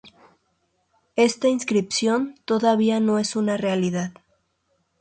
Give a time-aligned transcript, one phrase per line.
[1.15, 4.13] Esta inscripción todavía no es una realidad.